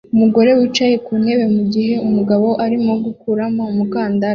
umugore 0.13 0.49
wicaye 0.59 0.95
ku 1.05 1.13
ntebe 1.21 1.45
mugihe 1.55 1.93
umugabo 2.07 2.47
arimo 2.65 2.91
gukuramo 3.05 3.61
umukandara 3.71 4.29